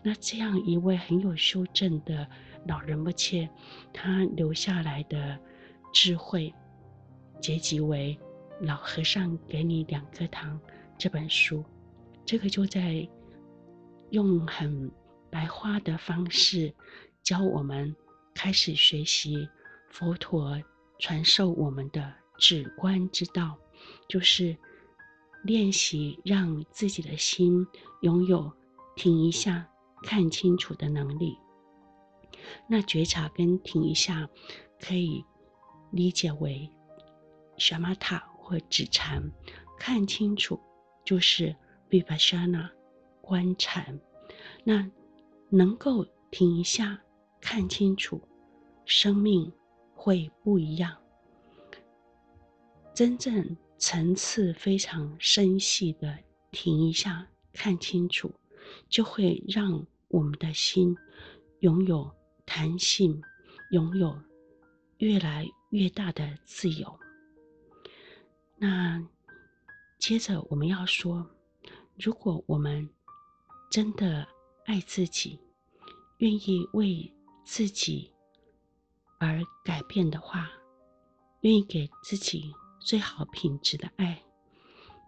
[0.04, 2.24] 那这样一位很有修证的
[2.68, 3.48] 老仁波切，
[3.92, 5.36] 他留下来的
[5.92, 6.54] 智慧，
[7.40, 8.16] 结集为
[8.64, 10.56] 《老和尚给你两颗糖》
[10.96, 11.64] 这本书，
[12.24, 13.08] 这个就在
[14.10, 14.88] 用很。
[15.28, 16.72] 白话的方式
[17.22, 17.94] 教我们
[18.32, 19.46] 开始学习
[19.90, 20.58] 佛陀
[20.98, 23.56] 传授我们的止观之道，
[24.08, 24.56] 就是
[25.44, 27.66] 练习让自己的心
[28.02, 28.52] 拥有
[28.94, 29.68] 停一下、
[30.02, 31.36] 看清楚的能力。
[32.68, 34.28] 那觉察跟停一下
[34.80, 35.24] 可以
[35.90, 36.70] 理解为
[37.58, 39.32] shamatha 或止禅，
[39.78, 40.60] 看清楚
[41.04, 41.54] 就是
[41.90, 42.70] vipassana
[43.20, 43.98] 观禅。
[44.62, 44.88] 那
[45.48, 47.00] 能够停一下，
[47.40, 48.20] 看清楚，
[48.84, 49.52] 生命
[49.94, 50.96] 会不一样。
[52.96, 56.18] 真正层次非常深细的
[56.50, 58.32] 停一下，看清楚，
[58.88, 60.96] 就会让我们的心
[61.60, 62.10] 拥有
[62.46, 63.22] 弹性，
[63.70, 64.18] 拥有
[64.96, 66.98] 越来越大的自由。
[68.56, 69.06] 那
[69.98, 71.28] 接着我们要说，
[71.98, 72.88] 如果我们
[73.70, 74.26] 真的
[74.64, 75.38] 爱自己，
[76.16, 77.12] 愿意为
[77.44, 78.10] 自己
[79.18, 80.50] 而改变的话，
[81.42, 82.54] 愿意给自己
[82.86, 84.22] 最好品质的爱，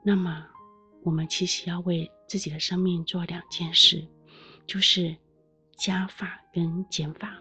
[0.05, 0.45] 那么
[1.05, 4.05] 我们其实要为自己的生命做两件事，
[4.67, 5.17] 就是
[5.77, 7.41] 加法跟减法。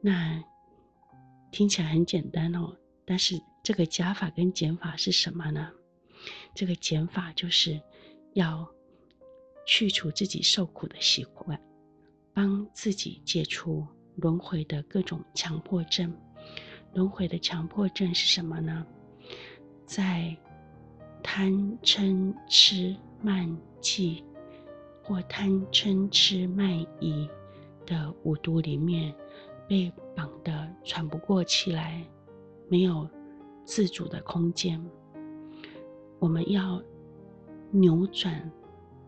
[0.00, 0.40] 那
[1.50, 5.72] 听起来很简单哦，但是这个加法跟减法是什么呢？
[6.54, 7.82] 这个减法就是
[8.34, 8.66] 要。
[9.64, 11.56] 去除自己受苦的习惯，
[12.34, 16.12] 帮自己解除轮回的各种强迫症。
[16.94, 18.84] 轮回的强迫症是什么呢？
[19.94, 20.34] 在
[21.22, 21.52] 贪
[21.82, 23.46] 嗔痴慢
[23.82, 24.24] 疑
[25.02, 27.28] 或贪嗔痴慢疑
[27.84, 29.14] 的五毒里面，
[29.68, 32.02] 被绑得喘不过气来，
[32.70, 33.06] 没有
[33.66, 34.82] 自主的空间。
[36.18, 36.82] 我们要
[37.70, 38.50] 扭转。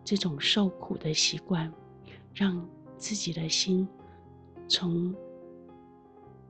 [0.04, 1.72] 这种受苦的习惯，
[2.34, 2.68] 让
[2.98, 3.88] 自己的心
[4.68, 5.14] 从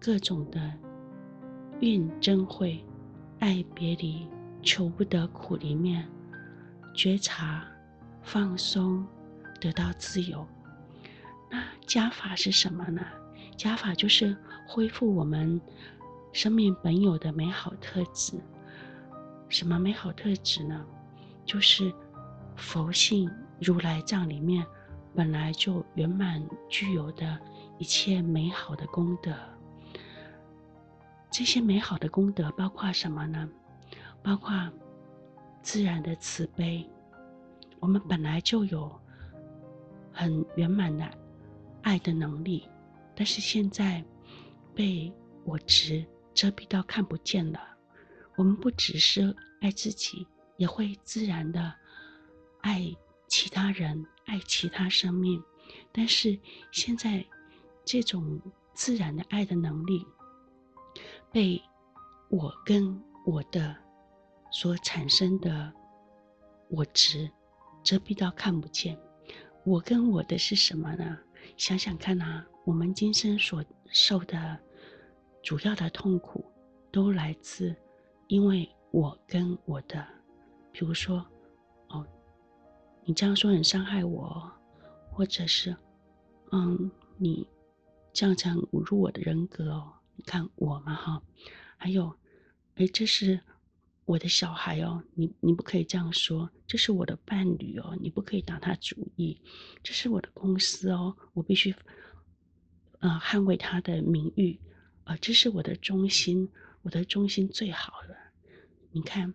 [0.00, 0.60] 各种的
[1.78, 2.84] 怨憎会、
[3.44, 4.26] 爱别离、
[4.62, 6.08] 求不得苦里面
[6.94, 7.62] 觉察、
[8.22, 9.06] 放松，
[9.60, 10.48] 得到自由。
[11.50, 13.02] 那加法是什么呢？
[13.54, 14.34] 加法就是
[14.66, 15.60] 恢复我们
[16.32, 18.40] 生命本有的美好特质。
[19.50, 20.82] 什么美好特质呢？
[21.44, 21.92] 就是
[22.56, 23.30] 佛性。
[23.60, 24.66] 如来藏里面
[25.14, 27.38] 本来就圆满具有的
[27.78, 29.34] 一切美好的功德，
[31.36, 33.50] 这些美好的功德包括什么呢？
[34.22, 34.54] 包括
[35.62, 36.88] 自然的慈悲，
[37.80, 38.88] 我们本来就有
[40.12, 41.10] 很圆满的
[41.82, 42.68] 爱的能力，
[43.16, 44.00] 但是现在
[44.76, 47.60] 被我执遮蔽到看不见了。
[48.36, 50.24] 我们不只是爱自己，
[50.56, 51.74] 也会自然的
[52.60, 52.94] 爱
[53.26, 55.42] 其他人，爱其他生命。
[55.90, 56.38] 但是
[56.70, 57.26] 现在
[57.84, 58.40] 这种
[58.72, 60.06] 自然的爱的能力，
[61.34, 61.60] 被
[62.30, 63.76] 我跟我的
[64.52, 65.72] 所产生的
[66.68, 67.28] 我执
[67.82, 68.96] 遮蔽到看不见。
[69.64, 71.18] 我跟我的是什么呢？
[71.56, 74.56] 想想看啊，我们今生所受的
[75.42, 76.44] 主要的痛苦，
[76.92, 77.74] 都来自
[78.28, 80.06] 因为我跟我的。
[80.70, 81.26] 比如说，
[81.88, 82.06] 哦，
[83.02, 84.48] 你这样说很伤害我，
[85.10, 85.76] 或者是，
[86.52, 87.44] 嗯，你
[88.12, 89.93] 这样子侮辱我的人格哦。
[90.16, 91.22] 你看我嘛，哈。
[91.76, 92.16] 还有，
[92.76, 93.40] 哎，这是
[94.04, 96.50] 我的小孩哦，你你不可以这样说。
[96.66, 99.38] 这是我的伴侣哦，你不可以打他主意。
[99.82, 101.74] 这是我的公司哦，我必须，
[103.00, 104.58] 呃，捍卫他的名誉。
[105.04, 106.48] 啊、呃，这是我的中心，
[106.82, 108.16] 我的中心最好了。
[108.92, 109.34] 你看，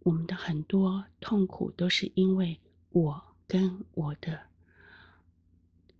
[0.00, 2.60] 我们的很多痛苦都是因为
[2.90, 4.40] 我跟我的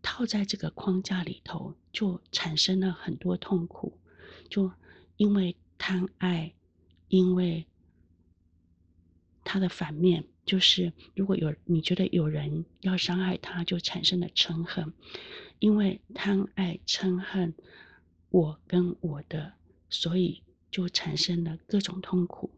[0.03, 3.94] 套在这个框架里头，就产生了很多痛苦，
[4.49, 4.73] 就
[5.17, 5.57] 因为。
[5.77, 6.55] 贪爱，
[7.09, 7.67] 因为
[9.43, 14.95] 它的反面就是，如果有你觉得有人要伤害他，就产生了嗔恨。
[15.59, 17.53] 因为贪爱嗔恨，
[18.31, 19.53] 我跟我的，
[19.91, 22.51] 所以就产生了各种痛苦。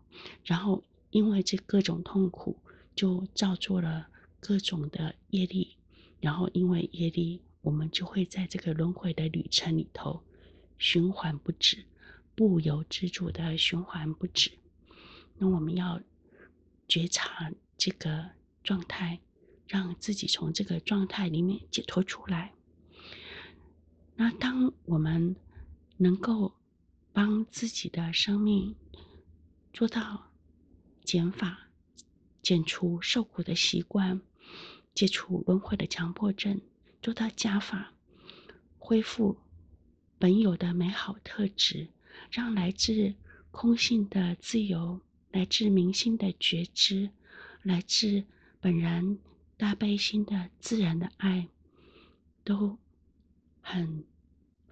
[0.44, 2.56] 然后因为这各种痛苦，
[2.94, 4.06] 就造作了
[4.38, 5.76] 各种的业力。
[6.20, 10.22] 然后因为业力，我们就会在这个轮回的旅程里头
[10.78, 11.84] 循环不止。
[12.34, 14.50] 不由自主的循环不止，
[15.38, 16.02] 那我们要
[16.86, 18.28] 觉察这个
[18.62, 19.18] 状态，
[19.66, 22.52] 让自己从这个状态里面解脱出来。
[24.16, 25.34] 那当我们
[25.96, 26.52] 能够
[27.14, 28.76] 帮自己的生命
[29.72, 30.30] 做到
[31.04, 31.70] 减法、
[32.42, 34.20] 减除受苦的习惯、
[34.94, 36.60] 解除轮回的强迫症，
[37.00, 37.94] 做到加法，
[38.78, 39.38] 恢复
[40.18, 41.88] 本有的美好特质。
[42.30, 43.14] 让来自
[43.50, 45.00] 空性的自由，
[45.30, 47.10] 来自明心的觉知，
[47.62, 48.24] 来自
[48.58, 49.18] 本然
[49.56, 51.48] 大悲心的自然的爱，
[52.42, 52.78] 都
[53.60, 54.04] 很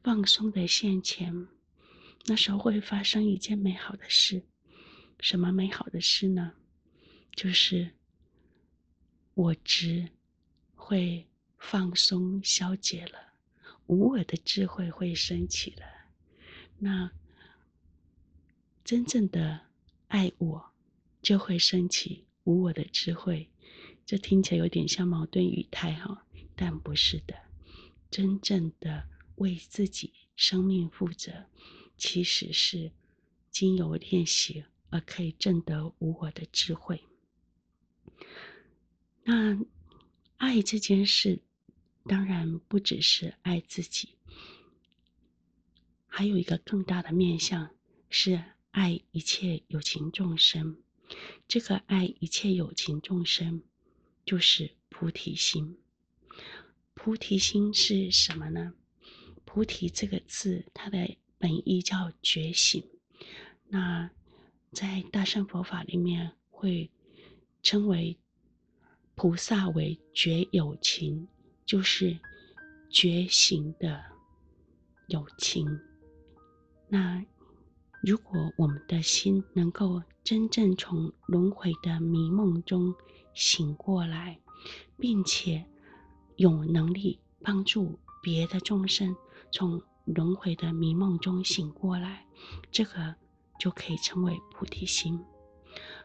[0.03, 1.47] 放松的现前，
[2.25, 4.43] 那时候会发生一件美好的事。
[5.21, 6.55] 什么美好的事呢？
[7.37, 7.91] 就是
[9.35, 10.09] 我执
[10.75, 11.27] 会
[11.59, 13.34] 放松消解了，
[13.87, 15.87] 无我的智慧会升起了。
[16.79, 17.11] 那。
[18.85, 19.63] 真正的
[20.09, 20.73] 爱我，
[21.23, 23.49] 就会升起无我的智慧。
[24.05, 27.35] 这听起来有点像矛盾语态哈，但不是的。
[28.11, 31.47] 真正的为自己生命负责，
[31.97, 32.93] 其实是
[33.51, 37.03] 经由练习而可以证得无我的智慧。
[39.23, 39.59] 那
[40.37, 41.41] 爱这件事，
[42.05, 44.11] 当然不只是爱自己，
[46.07, 47.71] 还有一个更大的面向
[48.09, 48.43] 是。
[48.75, 50.83] 爱一切有情众生，
[51.47, 53.63] 这个爱一切有情众生，
[54.27, 55.79] 就是菩提心。
[56.93, 58.75] 菩提心是什么呢？
[59.45, 62.85] 菩提这个字，它的本意叫觉醒。
[63.69, 64.11] 那
[64.73, 66.91] 在大乘佛法里面，会
[67.63, 68.19] 称为
[69.15, 71.29] 菩萨为觉有情，
[71.67, 72.19] 就是
[72.91, 74.03] 觉醒的
[75.09, 75.67] 友情。
[76.89, 77.25] 那
[78.03, 82.95] 如果我们的心能够真正从轮回的迷梦中
[83.35, 84.39] 醒过来，
[84.99, 85.65] 并且
[86.37, 89.17] 有能力帮助别的众生
[89.51, 92.27] 从轮回的迷梦中醒过来，
[92.71, 93.15] 这个
[93.59, 95.19] 就可以称为菩提心。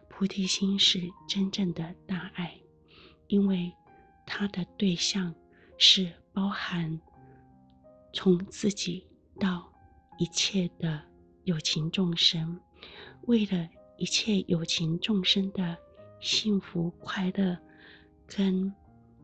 [0.09, 2.59] 菩提心是真正的大爱，
[3.27, 3.73] 因为
[4.25, 5.35] 它的对象
[5.79, 7.01] 是包含
[8.13, 9.07] 从自己
[9.39, 9.67] 到
[10.19, 11.09] 一切的。
[11.45, 12.59] 有情众生，
[13.21, 13.67] 为了
[13.97, 15.75] 一切有情众生的
[16.19, 17.57] 幸福快乐
[18.27, 18.71] 跟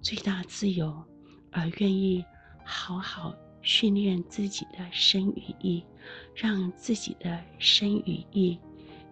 [0.02, 1.06] 最大自由，
[1.52, 2.26] 而愿意
[2.64, 5.86] 好好训练自己的身语意，
[6.34, 8.60] 让自己的身语意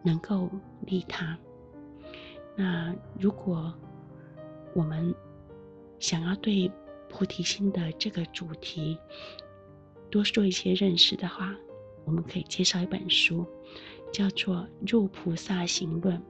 [0.02, 0.50] 能够
[0.88, 1.38] 利他。
[2.58, 3.72] 那如果
[4.74, 5.14] 我们
[6.00, 6.72] 想要对
[7.14, 8.98] 菩提心的这个主题
[10.10, 11.56] 多做一些认识的话，
[12.06, 13.46] 我们可以介绍一本书，
[14.12, 14.56] 叫做
[14.92, 16.18] 《入菩萨行论》。《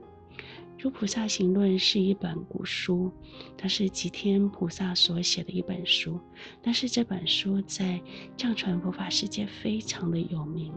[0.78, 3.10] 入菩萨行论》是一本古书，
[3.56, 6.20] 它是吉天菩萨所写的一本书。
[6.62, 7.98] 但是这本书在
[8.36, 10.70] 藏传佛法世界非常的有名。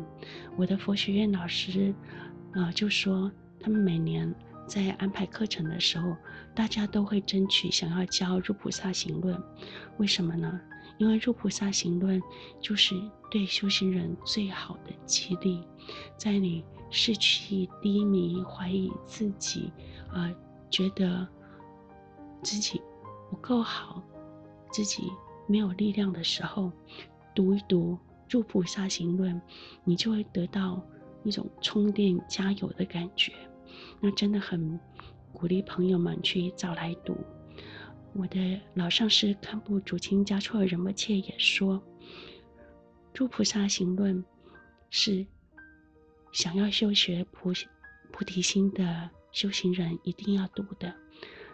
[0.56, 1.94] 我的佛学院老师，
[2.54, 3.30] 呃，就说
[3.60, 4.34] 他们每年
[4.68, 6.16] 在安排课程的时候，
[6.54, 9.36] 大家都会争取想要教《入菩萨行论》。
[9.98, 10.60] 为什么呢？
[10.98, 12.22] 因为《入菩萨行论》
[12.60, 12.94] 就是
[13.32, 15.64] 对修行人最好的激励，
[16.18, 19.72] 在你士气低迷、怀疑自己。
[20.12, 20.34] 呃，
[20.70, 21.28] 觉得
[22.42, 22.82] 自己
[23.30, 24.04] 不够好，
[24.72, 25.04] 自己
[25.48, 26.72] 没有力量的时候，
[27.36, 27.94] 读一读
[28.30, 29.36] 《入菩萨行论》，
[29.84, 30.82] 你就会得到
[31.24, 33.32] 一种充电加油的感觉。
[34.00, 34.80] 那真的很
[35.34, 37.18] 鼓励朋友们去找来读。
[38.14, 41.76] 我的老上师堪布竹清嘉措仁波切也说，
[43.14, 44.24] 《入菩萨行论》
[44.90, 45.26] 是
[46.32, 47.52] 想要修学菩
[48.12, 49.10] 菩提心的。
[49.34, 50.92] 修行人一定要读的，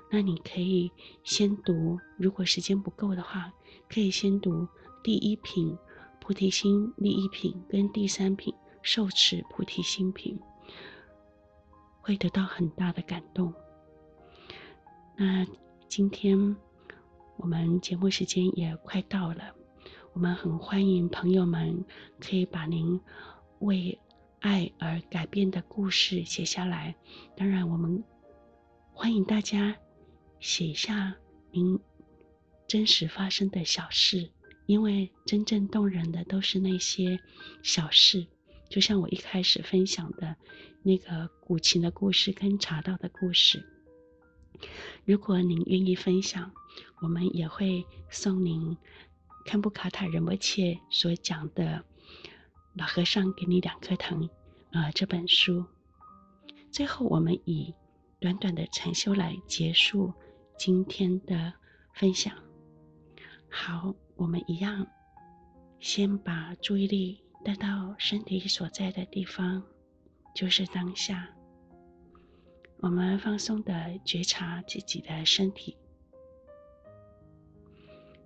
[0.09, 0.89] 那你可以
[1.25, 3.51] 先读，如果时间不够的话，
[3.89, 4.65] 可以先读
[5.03, 5.75] 第一品
[6.21, 10.39] 菩提心利益品跟第三品受持菩提心品，
[12.03, 13.53] 会得到很大的感动。
[15.15, 15.47] 那
[15.87, 16.53] 今天
[17.37, 19.55] 我们节目时间也快到了，
[20.11, 21.85] 我们很欢迎朋友们
[22.19, 22.99] 可以把您
[23.59, 23.97] 为
[24.41, 26.93] 爱而改变的故事写下来。
[27.37, 28.03] 当然，我们
[28.91, 29.77] 欢迎大家
[30.41, 31.15] 写下
[31.51, 31.79] 您
[32.67, 34.29] 真实发生的小事，
[34.65, 37.17] 因为真正动人的都是那些
[37.61, 38.27] 小事。
[38.69, 40.35] 就像我一开始分享的
[40.83, 43.65] 那个古琴的故事跟茶道的故事。
[45.05, 46.51] 如果您愿意分享，
[47.01, 48.77] 我们也会送您
[49.45, 51.83] 堪布卡塔仁波切所讲的。
[52.75, 54.27] 老和尚给你两颗糖，
[54.71, 55.65] 啊、这本书。
[56.71, 57.73] 最后，我们以
[58.19, 60.11] 短短的禅修来结束
[60.57, 61.53] 今天的
[61.93, 62.33] 分享。
[63.47, 64.87] 好，我们一样，
[65.79, 69.63] 先把注意力带到身体所在的地方，
[70.33, 71.29] 就是当下。
[72.79, 75.77] 我们放松的觉察自己的身体，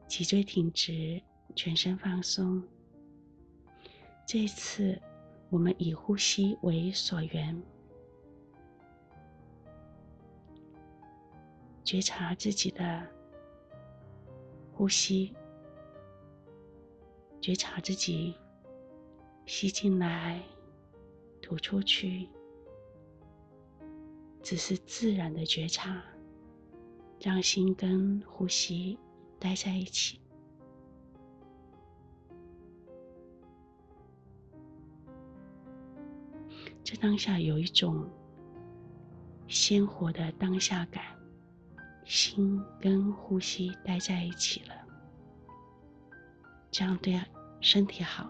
[0.07, 1.21] 脊椎挺直，
[1.55, 2.63] 全身放松。
[4.25, 4.99] 这一次，
[5.49, 7.61] 我们以呼吸为所缘，
[11.83, 13.07] 觉察自己的
[14.73, 15.35] 呼吸，
[17.39, 18.35] 觉察自己
[19.45, 20.41] 吸进来、
[21.47, 22.27] 吐出去，
[24.43, 26.03] 只是自然的觉察，
[27.21, 28.99] 让心跟呼吸
[29.39, 30.19] 待在一起。
[36.83, 38.05] 这当下有一种
[39.47, 41.01] 鲜活的当下感，
[42.03, 44.75] 心跟呼吸待在一起了，
[46.69, 47.17] 这样对
[47.61, 48.29] 身体好，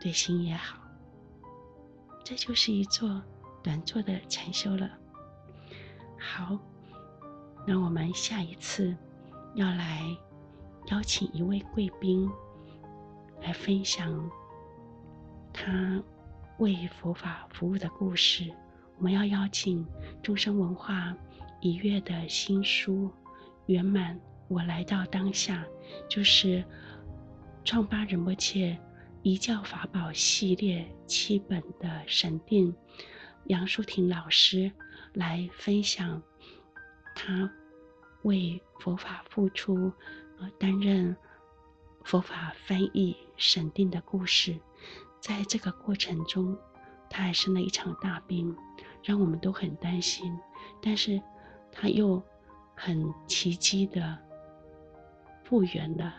[0.00, 0.84] 对心也好。
[2.28, 3.22] 这就是一座
[3.62, 4.90] 短坐的禅修了。
[6.18, 6.58] 好，
[7.64, 8.96] 那我们下一次
[9.54, 10.02] 要来
[10.88, 12.28] 邀请一位贵宾
[13.42, 14.28] 来分享
[15.52, 16.02] 他。
[16.58, 18.50] 为佛法服务的故事，
[18.96, 19.86] 我们要邀请
[20.22, 21.14] 众生文化
[21.60, 23.08] 一月的新书
[23.66, 24.18] 圆满。
[24.48, 25.64] 我来到当下，
[26.08, 26.64] 就是
[27.62, 28.78] 创巴仁波切
[29.28, 32.72] 一教法宝系列七本的审定
[33.46, 34.70] 杨淑婷老师
[35.14, 36.22] 来分享
[37.12, 37.50] 他
[38.22, 39.92] 为佛法付出，
[40.38, 41.16] 呃，担任
[42.04, 44.56] 佛法翻译审定的故事。
[45.18, 46.56] 在这个过程中，
[47.10, 48.56] 他还生了一场大病，
[49.02, 50.38] 让我们都很担心。
[50.80, 51.20] 但是，
[51.72, 52.22] 他又
[52.76, 54.16] 很奇迹的
[55.42, 56.14] 复原了。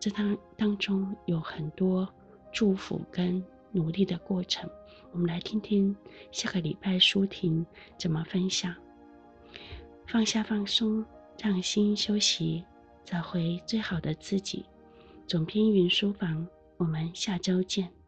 [0.00, 2.12] 这当当中有很多
[2.52, 4.68] 祝福跟努力的过程。
[5.10, 5.94] 我们来听听
[6.30, 7.64] 下个礼拜舒婷
[7.98, 8.74] 怎么分享。
[10.06, 11.04] 放下放松，
[11.38, 12.64] 让心休息，
[13.04, 14.64] 找回最好的自己。
[15.26, 16.46] 总编云书房，
[16.76, 18.01] 我们下周见。